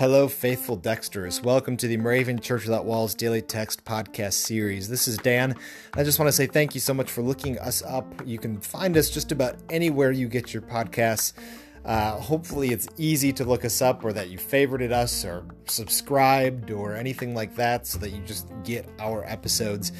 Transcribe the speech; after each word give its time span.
Hello, 0.00 0.26
faithful 0.26 0.76
Dexters. 0.76 1.44
Welcome 1.44 1.76
to 1.76 1.86
the 1.86 1.96
Moravian 1.96 2.40
Church 2.40 2.64
Without 2.64 2.84
Walls 2.84 3.14
Daily 3.14 3.40
Text 3.40 3.84
Podcast 3.84 4.32
Series. 4.32 4.88
This 4.88 5.06
is 5.06 5.16
Dan. 5.18 5.54
I 5.94 6.02
just 6.02 6.18
want 6.18 6.26
to 6.26 6.32
say 6.32 6.48
thank 6.48 6.74
you 6.74 6.80
so 6.80 6.92
much 6.92 7.08
for 7.08 7.22
looking 7.22 7.56
us 7.60 7.84
up. 7.84 8.04
You 8.26 8.40
can 8.40 8.60
find 8.60 8.96
us 8.96 9.10
just 9.10 9.30
about 9.30 9.58
anywhere 9.70 10.10
you 10.10 10.26
get 10.26 10.52
your 10.52 10.62
podcasts. 10.62 11.34
Uh, 11.84 12.16
hopefully, 12.18 12.70
it's 12.70 12.88
easy 12.98 13.32
to 13.34 13.44
look 13.44 13.64
us 13.64 13.80
up 13.80 14.04
or 14.04 14.12
that 14.12 14.28
you 14.28 14.38
favorited 14.38 14.90
us 14.90 15.24
or 15.24 15.44
subscribed 15.66 16.72
or 16.72 16.96
anything 16.96 17.32
like 17.32 17.54
that 17.54 17.86
so 17.86 17.96
that 18.00 18.10
you 18.10 18.20
just 18.22 18.48
get 18.64 18.88
our 18.98 19.24
episodes 19.24 19.92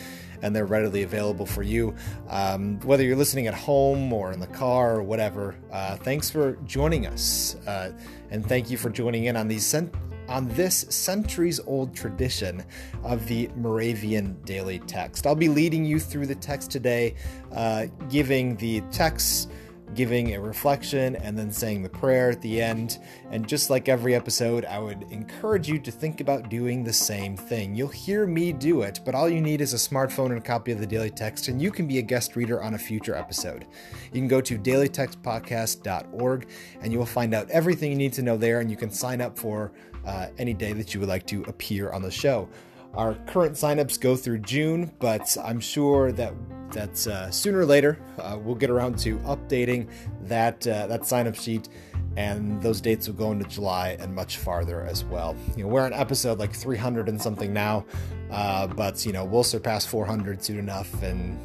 and 0.43 0.55
they're 0.55 0.67
readily 0.67 1.03
available 1.03 1.47
for 1.47 1.63
you. 1.63 1.95
Um, 2.29 2.81
whether 2.81 3.03
you're 3.03 3.17
listening 3.17 3.47
at 3.47 3.55
home 3.55 4.13
or 4.13 4.33
in 4.33 4.41
the 4.41 4.47
car 4.47 4.97
or 4.97 5.03
whatever, 5.03 5.57
uh, 5.73 5.97
thanks 5.97 6.31
for 6.31 6.53
joining 6.67 7.07
us. 7.07 7.57
Uh, 7.67 7.93
and 8.31 8.47
thank 8.47 8.71
you 8.71 8.77
for 8.77 8.91
joining 8.91 9.25
in 9.25 9.37
on 9.37 9.49
these 9.49 9.67
cent- 9.67 9.95
on 10.29 10.47
this 10.49 10.87
centuries 10.89 11.59
old 11.67 11.95
tradition 11.95 12.65
of 13.03 13.27
the 13.27 13.49
Moravian 13.57 14.41
daily 14.45 14.79
text. 14.81 15.27
I'll 15.27 15.35
be 15.35 15.49
leading 15.49 15.85
you 15.85 15.99
through 15.99 16.27
the 16.27 16.37
text 16.37 16.71
today, 16.71 17.17
uh, 17.53 17.87
giving 18.09 18.55
the 18.57 18.81
text 18.93 19.51
giving 19.95 20.35
a 20.35 20.41
reflection, 20.41 21.17
and 21.17 21.37
then 21.39 21.51
saying 21.51 21.83
the 21.83 21.89
prayer 21.89 22.31
at 22.31 22.41
the 22.41 22.61
end. 22.61 22.99
And 23.31 23.47
just 23.47 23.71
like 23.71 23.89
every 23.89 24.15
episode, 24.15 24.65
I 24.65 24.79
would 24.79 25.05
encourage 25.11 25.69
you 25.69 25.79
to 25.79 25.91
think 25.91 26.21
about 26.21 26.49
doing 26.49 26.85
the 26.85 26.93
same 26.93 27.37
thing. 27.37 27.75
You'll 27.75 27.89
hear 27.89 28.27
me 28.27 28.53
do 28.53 28.83
it, 28.83 29.01
but 29.05 29.15
all 29.15 29.29
you 29.29 29.41
need 29.41 29.61
is 29.61 29.73
a 29.73 29.77
smartphone 29.77 30.27
and 30.27 30.39
a 30.39 30.43
copy 30.43 30.73
of 30.73 30.79
the 30.79 30.87
daily 30.87 31.11
text, 31.11 31.49
and 31.49 31.61
you 31.61 31.71
can 31.71 31.87
be 31.87 31.99
a 31.99 32.03
guest 32.03 32.37
reader 32.37 32.63
on 32.63 32.75
a 32.75 32.79
future 32.79 33.15
episode. 33.15 33.67
You 34.13 34.21
can 34.21 34.29
go 34.29 34.41
to 34.41 34.59
dailytextpodcast.org 34.59 36.49
and 36.83 36.93
you 36.93 36.99
will 36.99 37.07
find 37.07 37.35
out 37.35 37.51
everything 37.51 37.91
you 37.91 37.97
need 37.97 38.13
to 38.15 38.23
know 38.23 38.37
there, 38.37 38.61
and 38.61 38.71
you 38.71 38.77
can 38.77 38.91
sign 38.91 39.21
up 39.21 39.39
for 39.39 39.73
uh, 40.07 40.29
any 40.39 40.55
day 40.55 40.73
that 40.73 40.95
you 40.95 41.01
would 41.01 41.09
like 41.09 41.27
to 41.27 41.43
appear 41.45 41.91
on 41.91 42.03
the 42.03 42.11
show. 42.11 42.49
Our 42.95 43.15
current 43.27 43.55
signups 43.55 44.01
go 44.01 44.17
through 44.17 44.41
June, 44.41 44.93
but 44.99 45.37
I'm 45.43 45.61
sure 45.61 46.11
that 46.13 46.35
that 46.73 47.07
uh, 47.07 47.31
sooner 47.31 47.59
or 47.59 47.67
later 47.67 47.99
uh, 48.19 48.39
we'll 48.41 48.55
get 48.55 48.71
around 48.71 48.99
to 49.01 49.19
updating 49.21 49.89
that 50.23 50.67
uh, 50.67 50.87
that 50.87 51.07
sign 51.07 51.27
up 51.27 51.35
sheet, 51.35 51.69
and 52.17 52.61
those 52.63 52.81
dates 52.81 53.07
will 53.07 53.15
go 53.15 53.33
into 53.33 53.49
July 53.49 53.97
and 54.01 54.15
much 54.15 54.39
farther 54.39 54.85
as 54.85 55.05
well. 55.05 55.37
You 55.57 55.65
know, 55.65 55.69
we're 55.69 55.85
on 55.85 55.93
episode 55.93 56.39
like 56.39 56.53
300 56.53 57.09
and 57.09 57.21
something 57.21 57.53
now, 57.53 57.85
uh, 58.31 58.67
but 58.67 59.05
you 59.05 59.13
know 59.13 59.25
we'll 59.25 59.45
surpass 59.45 59.87
400 59.87 60.43
soon 60.43 60.59
enough 60.59 61.03
and 61.03 61.39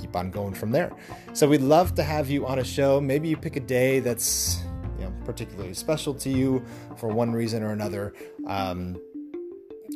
keep 0.00 0.16
on 0.16 0.30
going 0.30 0.54
from 0.54 0.70
there. 0.70 0.92
So 1.32 1.48
we'd 1.48 1.60
love 1.60 1.94
to 1.96 2.02
have 2.02 2.30
you 2.30 2.46
on 2.46 2.58
a 2.58 2.64
show. 2.64 3.00
Maybe 3.00 3.28
you 3.28 3.36
pick 3.36 3.56
a 3.56 3.60
day 3.60 4.00
that's 4.00 4.62
you 4.98 5.04
know 5.04 5.12
particularly 5.24 5.74
special 5.74 6.14
to 6.14 6.30
you 6.30 6.64
for 6.96 7.08
one 7.08 7.32
reason 7.32 7.62
or 7.62 7.72
another. 7.72 8.14
Um, 8.46 9.00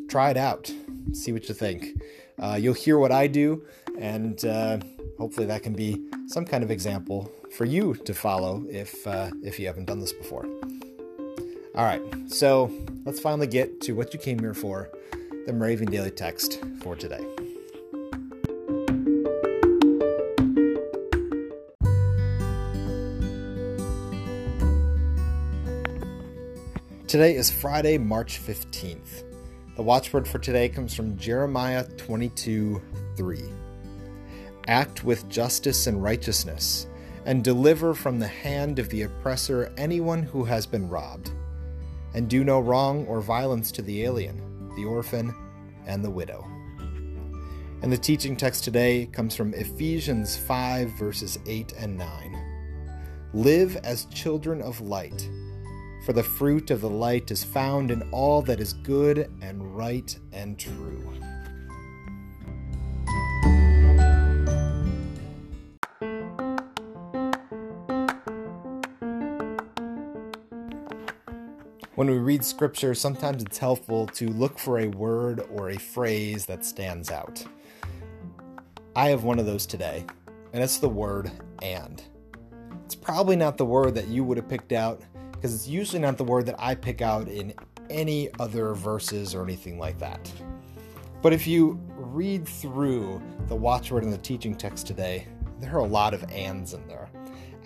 try 0.08 0.30
it 0.30 0.36
out, 0.36 0.72
see 1.12 1.32
what 1.32 1.48
you 1.48 1.54
think. 1.54 2.00
Uh, 2.38 2.58
you'll 2.60 2.74
hear 2.74 2.98
what 2.98 3.12
I 3.12 3.26
do, 3.26 3.64
and 3.98 4.44
uh, 4.44 4.78
hopefully 5.18 5.46
that 5.46 5.62
can 5.62 5.72
be 5.72 6.00
some 6.26 6.44
kind 6.44 6.64
of 6.64 6.70
example 6.70 7.30
for 7.50 7.64
you 7.64 7.94
to 7.94 8.14
follow 8.14 8.64
if 8.68 9.06
uh, 9.06 9.30
if 9.42 9.58
you 9.58 9.66
haven't 9.66 9.86
done 9.86 10.00
this 10.00 10.12
before. 10.12 10.46
All 11.76 11.84
right, 11.84 12.02
so 12.28 12.70
let's 13.04 13.18
finally 13.18 13.48
get 13.48 13.80
to 13.82 13.92
what 13.92 14.14
you 14.14 14.20
came 14.20 14.38
here 14.38 14.54
for, 14.54 14.90
the 15.46 15.52
Moravian 15.52 15.90
Daily 15.90 16.10
Text 16.10 16.60
for 16.80 16.94
today. 16.94 17.24
Today 27.08 27.36
is 27.36 27.48
Friday, 27.48 27.96
March 27.96 28.40
15th. 28.44 29.22
The 29.76 29.82
watchword 29.82 30.27
for 30.27 30.38
today 30.38 30.68
comes 30.68 30.94
from 30.94 31.16
Jeremiah 31.16 31.84
22 31.96 32.83
3. 33.16 33.64
Act 34.69 35.05
with 35.05 35.29
justice 35.29 35.86
and 35.86 36.02
righteousness, 36.02 36.86
and 37.27 37.45
deliver 37.45 37.95
from 37.95 38.19
the 38.19 38.27
hand 38.27 38.79
of 38.79 38.89
the 38.89 39.02
oppressor 39.02 39.73
anyone 39.77 40.23
who 40.23 40.45
has 40.45 40.67
been 40.67 40.89
robbed. 40.89 41.33
And 42.14 42.29
do 42.29 42.45
no 42.45 42.61
wrong 42.61 43.07
or 43.07 43.20
violence 43.20 43.73
to 43.73 43.83
the 43.83 44.05
alien, 44.05 44.70
the 44.77 44.85
orphan, 44.85 45.35
and 45.86 46.05
the 46.05 46.11
widow. 46.11 46.47
And 47.83 47.92
the 47.92 47.98
teaching 47.98 48.36
text 48.36 48.64
today 48.64 49.07
comes 49.07 49.36
from 49.36 49.52
Ephesians 49.55 50.36
5, 50.36 50.91
verses 50.91 51.39
8 51.46 51.75
and 51.79 51.98
9. 51.98 53.31
Live 53.35 53.77
as 53.77 54.07
children 54.07 54.63
of 54.63 54.81
light 54.81 55.29
for 56.05 56.13
the 56.13 56.23
fruit 56.23 56.70
of 56.70 56.83
the 56.83 56.91
light 56.91 57.31
is 57.31 57.42
found 57.42 57.91
in 57.91 58.02
all 58.13 58.42
that 58.42 58.61
is 58.61 58.75
good 58.75 59.31
and 59.41 59.75
right 59.75 60.19
and 60.33 60.58
true. 60.58 61.11
When 71.96 72.10
we 72.10 72.18
read 72.18 72.44
scripture, 72.44 72.92
sometimes 72.92 73.44
it's 73.44 73.58
helpful 73.58 74.08
to 74.08 74.28
look 74.30 74.58
for 74.58 74.80
a 74.80 74.88
word 74.88 75.46
or 75.48 75.70
a 75.70 75.78
phrase 75.78 76.44
that 76.46 76.64
stands 76.64 77.12
out. 77.12 77.44
I 78.96 79.10
have 79.10 79.22
one 79.22 79.38
of 79.38 79.46
those 79.46 79.64
today, 79.64 80.04
and 80.52 80.60
it's 80.60 80.78
the 80.78 80.88
word 80.88 81.30
and. 81.62 82.02
It's 82.84 82.96
probably 82.96 83.36
not 83.36 83.56
the 83.56 83.64
word 83.64 83.94
that 83.94 84.08
you 84.08 84.24
would 84.24 84.38
have 84.38 84.48
picked 84.48 84.72
out 84.72 85.02
because 85.30 85.54
it's 85.54 85.68
usually 85.68 86.00
not 86.00 86.18
the 86.18 86.24
word 86.24 86.46
that 86.46 86.56
I 86.58 86.74
pick 86.74 87.00
out 87.00 87.28
in 87.28 87.54
any 87.90 88.28
other 88.40 88.74
verses 88.74 89.33
or 89.33 89.44
anything 89.44 89.78
like 89.78 90.00
that. 90.00 90.33
But 91.22 91.33
if 91.33 91.46
you 91.46 91.78
read 91.90 92.48
through 92.48 93.22
the 93.46 93.54
watchword 93.54 94.02
in 94.02 94.10
the 94.10 94.18
teaching 94.18 94.56
text 94.56 94.88
today, 94.88 95.28
there 95.60 95.77
are 95.77 95.78
a 95.78 95.86
lot 95.86 96.12
of 96.12 96.24
ands 96.24 96.74
in 96.74 96.84
there. 96.88 97.08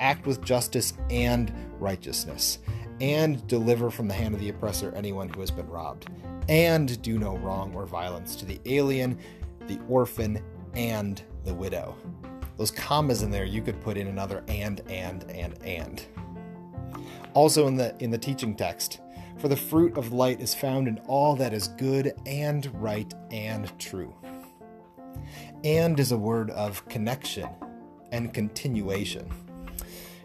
Act 0.00 0.26
with 0.26 0.44
justice 0.44 0.92
and 1.08 1.50
righteousness, 1.80 2.58
and 3.00 3.46
deliver 3.46 3.90
from 3.90 4.08
the 4.08 4.14
hand 4.14 4.34
of 4.34 4.40
the 4.40 4.48
oppressor 4.48 4.92
anyone 4.96 5.28
who 5.28 5.40
has 5.40 5.50
been 5.50 5.68
robbed, 5.68 6.08
and 6.48 7.00
do 7.02 7.18
no 7.18 7.36
wrong 7.38 7.74
or 7.74 7.86
violence 7.86 8.34
to 8.36 8.44
the 8.44 8.60
alien, 8.66 9.18
the 9.66 9.78
orphan, 9.88 10.42
and 10.74 11.22
the 11.44 11.54
widow. 11.54 11.96
Those 12.56 12.70
commas 12.70 13.22
in 13.22 13.30
there, 13.30 13.44
you 13.44 13.62
could 13.62 13.80
put 13.80 13.96
in 13.96 14.08
another 14.08 14.42
and, 14.48 14.80
and, 14.88 15.24
and, 15.30 15.54
and. 15.62 16.04
Also 17.34 17.68
in 17.68 17.76
the 17.76 17.94
in 18.02 18.10
the 18.10 18.18
teaching 18.18 18.56
text, 18.56 19.00
for 19.38 19.46
the 19.48 19.56
fruit 19.56 19.96
of 19.96 20.12
light 20.12 20.40
is 20.40 20.54
found 20.54 20.88
in 20.88 20.98
all 21.06 21.36
that 21.36 21.52
is 21.52 21.68
good 21.68 22.12
and 22.26 22.66
right 22.82 23.12
and 23.30 23.78
true. 23.78 24.14
And 25.62 26.00
is 26.00 26.10
a 26.10 26.18
word 26.18 26.50
of 26.50 26.86
connection 26.88 27.48
and 28.10 28.34
continuation. 28.34 29.30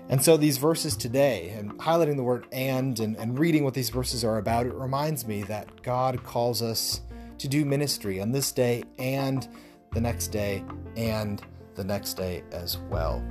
And 0.10 0.24
so 0.24 0.38
these 0.38 0.58
verses 0.58 0.96
today, 0.96 1.54
and 1.58 1.78
highlighting 1.80 2.18
the 2.18 2.24
word 2.24 2.46
and, 2.52 3.00
and 3.00 3.16
and 3.16 3.40
reading 3.40 3.64
what 3.64 3.74
these 3.74 3.90
verses 3.90 4.24
are 4.24 4.38
about, 4.38 4.66
it 4.66 4.74
reminds 4.74 5.26
me 5.26 5.44
that 5.44 5.82
God 5.82 6.24
calls 6.24 6.62
us 6.62 7.02
to 7.38 7.48
do 7.48 7.66
ministry 7.66 8.22
on 8.22 8.32
this 8.32 8.52
day 8.52 8.84
and 9.00 9.48
the 9.92 10.02
next 10.02 10.28
day 10.28 10.64
and 10.96 11.42
the 11.76 11.84
next 11.84 12.14
day 12.14 12.44
as 12.52 12.78
well. 12.90 13.24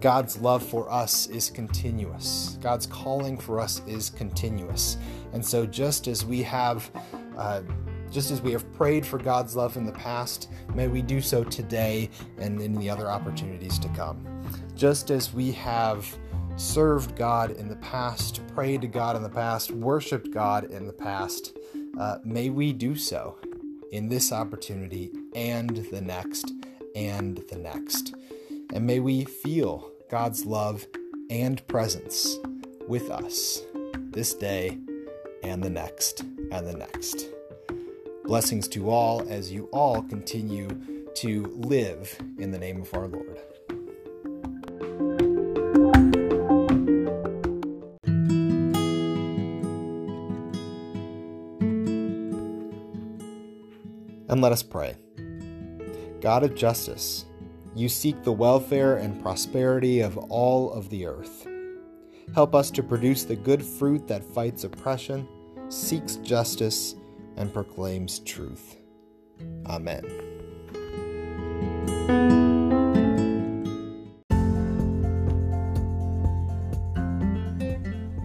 God's 0.00 0.38
love 0.38 0.62
for 0.62 0.90
us 0.90 1.26
is 1.26 1.50
continuous. 1.50 2.58
God's 2.62 2.86
calling 2.86 3.36
for 3.36 3.60
us 3.60 3.82
is 3.86 4.10
continuous. 4.10 4.96
And 5.32 5.44
so, 5.44 5.66
just 5.66 6.06
as 6.08 6.24
we 6.24 6.42
have, 6.42 6.90
uh, 7.36 7.62
just 8.10 8.30
as 8.30 8.40
we 8.40 8.52
have 8.52 8.70
prayed 8.72 9.04
for 9.04 9.18
God's 9.18 9.54
love 9.54 9.76
in 9.76 9.84
the 9.84 9.92
past, 9.92 10.50
may 10.74 10.88
we 10.88 11.02
do 11.02 11.20
so 11.20 11.44
today 11.44 12.08
and 12.38 12.60
in 12.60 12.74
the 12.74 12.88
other 12.88 13.10
opportunities 13.10 13.78
to 13.78 13.88
come. 13.90 14.29
Just 14.80 15.10
as 15.10 15.34
we 15.34 15.52
have 15.52 16.16
served 16.56 17.14
God 17.14 17.50
in 17.50 17.68
the 17.68 17.76
past, 17.76 18.40
prayed 18.54 18.80
to 18.80 18.86
God 18.86 19.14
in 19.14 19.22
the 19.22 19.28
past, 19.28 19.70
worshiped 19.70 20.30
God 20.30 20.64
in 20.70 20.86
the 20.86 20.92
past, 20.94 21.54
uh, 21.98 22.16
may 22.24 22.48
we 22.48 22.72
do 22.72 22.96
so 22.96 23.36
in 23.92 24.08
this 24.08 24.32
opportunity 24.32 25.10
and 25.34 25.76
the 25.92 26.00
next 26.00 26.54
and 26.96 27.44
the 27.50 27.58
next. 27.58 28.14
And 28.72 28.86
may 28.86 29.00
we 29.00 29.26
feel 29.26 29.92
God's 30.10 30.46
love 30.46 30.86
and 31.28 31.66
presence 31.66 32.38
with 32.88 33.10
us 33.10 33.60
this 33.94 34.32
day 34.32 34.78
and 35.42 35.62
the 35.62 35.68
next 35.68 36.22
and 36.50 36.66
the 36.66 36.78
next. 36.78 37.26
Blessings 38.24 38.66
to 38.68 38.88
all 38.88 39.28
as 39.28 39.52
you 39.52 39.68
all 39.72 40.00
continue 40.00 41.04
to 41.16 41.44
live 41.48 42.18
in 42.38 42.50
the 42.50 42.58
name 42.58 42.80
of 42.80 42.94
our 42.94 43.08
Lord. 43.08 43.36
And 54.30 54.40
let 54.40 54.52
us 54.52 54.62
pray. 54.62 54.94
God 56.20 56.44
of 56.44 56.54
justice, 56.54 57.26
You 57.74 57.88
seek 57.88 58.22
the 58.22 58.32
welfare 58.32 58.96
and 58.96 59.20
prosperity 59.22 60.00
of 60.00 60.16
all 60.18 60.72
of 60.72 60.88
the 60.88 61.06
earth. 61.06 61.46
Help 62.34 62.54
us 62.54 62.70
to 62.72 62.82
produce 62.82 63.24
the 63.24 63.36
good 63.36 63.64
fruit 63.64 64.06
that 64.08 64.24
fights 64.24 64.64
oppression, 64.64 65.28
seeks 65.68 66.16
justice, 66.16 66.94
and 67.36 67.52
proclaims 67.52 68.20
truth. 68.20 68.76
Amen. 69.66 70.29